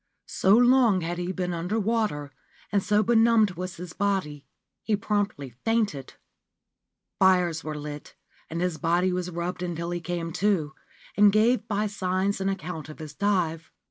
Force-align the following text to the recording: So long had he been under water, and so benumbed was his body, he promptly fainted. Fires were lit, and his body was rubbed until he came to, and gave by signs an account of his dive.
So 0.25 0.57
long 0.57 1.01
had 1.01 1.19
he 1.19 1.31
been 1.31 1.53
under 1.53 1.79
water, 1.79 2.31
and 2.71 2.81
so 2.81 3.03
benumbed 3.03 3.51
was 3.51 3.75
his 3.75 3.93
body, 3.93 4.43
he 4.81 4.95
promptly 4.95 5.51
fainted. 5.51 6.15
Fires 7.19 7.63
were 7.63 7.77
lit, 7.77 8.15
and 8.49 8.61
his 8.61 8.79
body 8.79 9.13
was 9.13 9.29
rubbed 9.29 9.61
until 9.61 9.91
he 9.91 10.01
came 10.01 10.33
to, 10.41 10.73
and 11.15 11.31
gave 11.31 11.67
by 11.67 11.85
signs 11.85 12.41
an 12.41 12.49
account 12.49 12.89
of 12.89 12.97
his 12.97 13.13
dive. 13.13 13.69